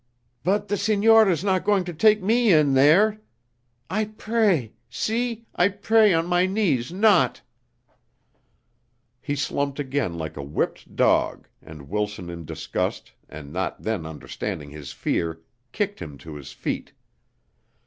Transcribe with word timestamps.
"But 0.43 0.67
the 0.67 0.77
signor 0.77 1.29
is 1.29 1.43
not 1.43 1.63
going 1.63 1.83
to 1.83 1.93
take 1.93 2.23
me 2.23 2.51
in 2.51 2.73
there? 2.73 3.21
I 3.87 4.05
pray, 4.05 4.73
see, 4.89 5.45
I 5.55 5.67
pray 5.69 6.11
on 6.11 6.25
my 6.25 6.47
knees 6.47 6.91
not." 6.91 7.43
He 9.21 9.35
slumped 9.35 9.79
again 9.79 10.17
like 10.17 10.37
a 10.37 10.41
whipped 10.41 10.95
dog 10.95 11.47
and 11.61 11.87
Wilson 11.87 12.31
in 12.31 12.45
disgust 12.45 13.11
and 13.29 13.53
not 13.53 13.83
then 13.83 14.07
understanding 14.07 14.71
his 14.71 14.91
fear, 14.91 15.41
kicked 15.71 16.01
him 16.01 16.17
to 16.17 16.33
his 16.33 16.51
feet. 16.51 16.93